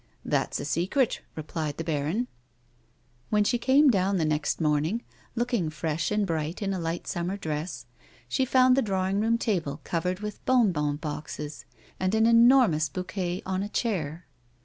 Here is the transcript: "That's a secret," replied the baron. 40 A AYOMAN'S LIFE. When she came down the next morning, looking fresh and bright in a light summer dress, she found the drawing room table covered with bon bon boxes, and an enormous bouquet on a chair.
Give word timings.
"That's 0.25 0.59
a 0.59 0.65
secret," 0.65 1.21
replied 1.35 1.77
the 1.77 1.83
baron. 1.83 2.25
40 2.25 2.25
A 2.25 2.25
AYOMAN'S 2.25 2.25
LIFE. 2.25 3.29
When 3.29 3.43
she 3.43 3.57
came 3.59 3.89
down 3.91 4.17
the 4.17 4.25
next 4.25 4.59
morning, 4.59 5.03
looking 5.35 5.69
fresh 5.69 6.09
and 6.09 6.25
bright 6.25 6.63
in 6.63 6.73
a 6.73 6.79
light 6.79 7.05
summer 7.05 7.37
dress, 7.37 7.85
she 8.27 8.43
found 8.43 8.75
the 8.75 8.81
drawing 8.81 9.19
room 9.21 9.37
table 9.37 9.79
covered 9.83 10.21
with 10.21 10.43
bon 10.43 10.71
bon 10.71 10.95
boxes, 10.95 11.65
and 11.99 12.15
an 12.15 12.25
enormous 12.25 12.89
bouquet 12.89 13.43
on 13.45 13.61
a 13.61 13.69
chair. 13.69 14.25